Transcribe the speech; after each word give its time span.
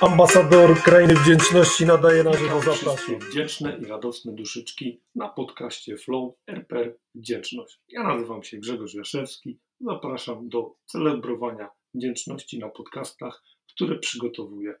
Ambasador 0.00 0.82
Krainy 0.82 1.14
Wdzięczności 1.14 1.86
nadaje 1.86 2.24
na 2.24 2.32
żywo 2.32 2.60
zapraszam. 2.60 3.18
wdzięczne 3.18 3.78
i 3.82 3.84
radosne 3.84 4.32
duszyczki 4.32 5.00
na 5.14 5.28
podcaście 5.28 5.96
Flow 5.96 6.34
RPR 6.46 6.98
Wdzięczność. 7.14 7.80
Ja 7.88 8.02
nazywam 8.02 8.42
się 8.42 8.58
Grzegorz 8.58 8.94
Jaszewski. 8.94 9.58
Zapraszam 9.80 10.48
do 10.48 10.74
celebrowania 10.86 11.70
wdzięczności 11.94 12.58
na 12.58 12.68
podcastach, 12.68 13.42
które 13.74 13.98
przygotowuję. 13.98 14.74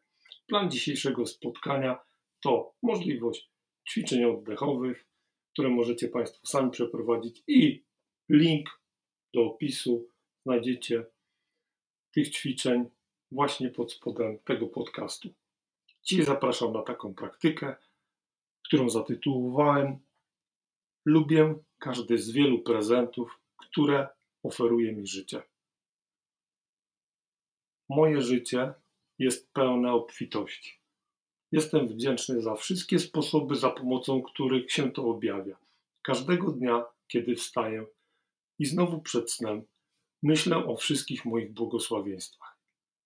Plan 0.46 0.70
dzisiejszego 0.70 1.26
spotkania 1.26 1.98
to 2.42 2.74
możliwość 2.82 3.50
ćwiczeń 3.90 4.24
oddechowych, 4.24 5.06
które 5.52 5.68
możecie 5.68 6.08
Państwo 6.08 6.46
sami 6.46 6.70
przeprowadzić 6.70 7.42
i 7.46 7.84
link 8.28 8.68
do 9.34 9.46
opisu 9.46 10.08
znajdziecie 10.46 11.06
tych 12.14 12.30
ćwiczeń 12.30 12.90
właśnie 13.32 13.70
pod 13.70 13.92
spodem 13.92 14.38
tego 14.38 14.66
podcastu. 14.66 15.28
Dziś 16.02 16.24
zapraszam 16.24 16.72
na 16.72 16.82
taką 16.82 17.14
praktykę, 17.14 17.76
którą 18.64 18.90
zatytułowałem 18.90 19.98
Lubię 21.04 21.54
każdy 21.78 22.18
z 22.18 22.30
wielu 22.30 22.58
prezentów, 22.58 23.40
które 23.56 24.08
oferuje 24.42 24.92
mi 24.92 25.06
życie. 25.06 25.42
Moje 27.88 28.20
życie 28.20 28.74
jest 29.18 29.52
pełne 29.52 29.92
obfitości. 29.92 30.80
Jestem 31.52 31.88
wdzięczny 31.88 32.42
za 32.42 32.54
wszystkie 32.54 32.98
sposoby, 32.98 33.56
za 33.56 33.70
pomocą 33.70 34.22
których 34.22 34.72
się 34.72 34.92
to 34.92 35.04
objawia. 35.04 35.56
Każdego 36.02 36.50
dnia, 36.52 36.84
kiedy 37.08 37.36
wstaję 37.36 37.86
i 38.58 38.66
znowu 38.66 39.00
przed 39.00 39.30
snem, 39.30 39.62
myślę 40.22 40.56
o 40.56 40.76
wszystkich 40.76 41.24
moich 41.24 41.52
błogosławieństwach. 41.52 42.49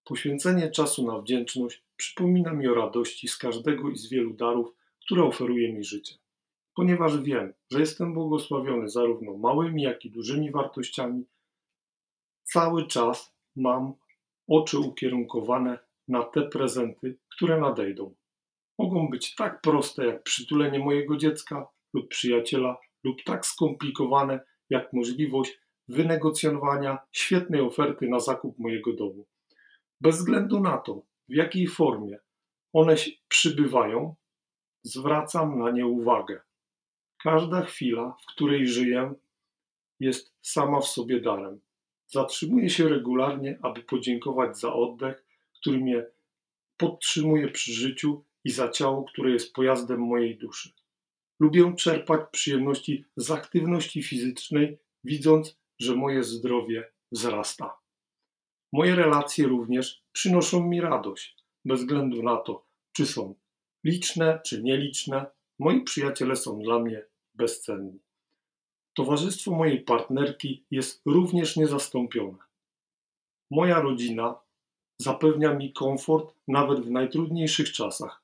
Poświęcenie 0.04 0.70
czasu 0.70 1.06
na 1.06 1.18
wdzięczność 1.18 1.82
przypomina 1.96 2.52
mi 2.52 2.68
o 2.68 2.74
radości 2.74 3.28
z 3.28 3.36
każdego 3.36 3.90
i 3.90 3.96
z 3.96 4.10
wielu 4.10 4.34
darów, 4.34 4.74
które 5.04 5.24
oferuje 5.24 5.72
mi 5.72 5.84
życie. 5.84 6.14
Ponieważ 6.74 7.22
wiem, 7.22 7.52
że 7.70 7.80
jestem 7.80 8.14
błogosławiony 8.14 8.88
zarówno 8.88 9.36
małymi, 9.36 9.82
jak 9.82 10.04
i 10.04 10.10
dużymi 10.10 10.50
wartościami, 10.50 11.24
cały 12.42 12.86
czas 12.86 13.34
mam 13.56 13.94
oczy 14.48 14.78
ukierunkowane 14.78 15.78
na 16.08 16.22
te 16.22 16.42
prezenty, 16.42 17.18
które 17.36 17.60
nadejdą. 17.60 18.14
Mogą 18.78 19.08
być 19.08 19.34
tak 19.34 19.60
proste 19.60 20.06
jak 20.06 20.22
przytulenie 20.22 20.78
mojego 20.78 21.16
dziecka 21.16 21.68
lub 21.92 22.08
przyjaciela, 22.08 22.76
lub 23.04 23.24
tak 23.24 23.46
skomplikowane 23.46 24.40
jak 24.70 24.92
możliwość 24.92 25.58
wynegocjonowania 25.88 26.98
świetnej 27.12 27.60
oferty 27.60 28.08
na 28.08 28.20
zakup 28.20 28.58
mojego 28.58 28.92
domu. 28.92 29.26
Bez 30.04 30.16
względu 30.16 30.60
na 30.60 30.78
to, 30.78 31.02
w 31.28 31.34
jakiej 31.34 31.66
formie 31.66 32.18
one 32.72 32.96
przybywają, 33.28 34.14
zwracam 34.82 35.58
na 35.58 35.70
nie 35.70 35.86
uwagę. 35.86 36.40
Każda 37.22 37.62
chwila, 37.62 38.16
w 38.22 38.26
której 38.26 38.68
żyję, 38.68 39.14
jest 40.00 40.34
sama 40.42 40.80
w 40.80 40.86
sobie 40.86 41.20
darem. 41.20 41.60
Zatrzymuję 42.06 42.70
się 42.70 42.88
regularnie, 42.88 43.58
aby 43.62 43.82
podziękować 43.82 44.58
za 44.58 44.72
oddech, 44.72 45.24
który 45.60 45.78
mnie 45.78 46.06
podtrzymuje 46.76 47.48
przy 47.48 47.72
życiu 47.72 48.24
i 48.44 48.50
za 48.50 48.68
ciało, 48.68 49.04
które 49.04 49.30
jest 49.30 49.52
pojazdem 49.52 50.00
mojej 50.00 50.38
duszy. 50.38 50.72
Lubię 51.40 51.74
czerpać 51.78 52.20
przyjemności 52.30 53.04
z 53.16 53.30
aktywności 53.30 54.02
fizycznej, 54.02 54.78
widząc, 55.04 55.58
że 55.78 55.94
moje 55.94 56.24
zdrowie 56.24 56.92
wzrasta. 57.12 57.83
Moje 58.74 58.94
relacje 58.94 59.46
również 59.46 60.02
przynoszą 60.12 60.66
mi 60.66 60.80
radość, 60.80 61.36
bez 61.64 61.80
względu 61.80 62.22
na 62.22 62.36
to, 62.36 62.66
czy 62.92 63.06
są 63.06 63.34
liczne, 63.84 64.40
czy 64.46 64.62
nieliczne. 64.62 65.26
Moi 65.58 65.80
przyjaciele 65.80 66.36
są 66.36 66.58
dla 66.58 66.78
mnie 66.78 67.02
bezcenni. 67.34 67.98
Towarzystwo 68.94 69.50
mojej 69.50 69.80
partnerki 69.80 70.64
jest 70.70 71.02
również 71.06 71.56
niezastąpione. 71.56 72.38
Moja 73.50 73.80
rodzina 73.80 74.40
zapewnia 74.98 75.54
mi 75.54 75.72
komfort 75.72 76.34
nawet 76.48 76.80
w 76.80 76.90
najtrudniejszych 76.90 77.72
czasach. 77.72 78.22